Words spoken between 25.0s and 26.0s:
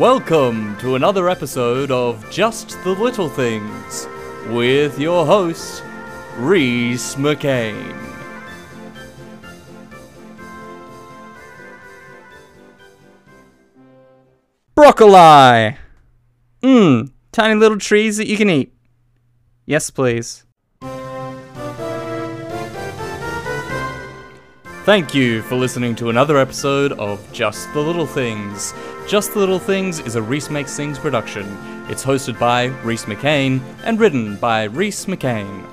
you for listening